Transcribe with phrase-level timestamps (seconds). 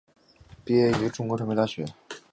[0.65, 1.85] 毕业于中国传媒大学。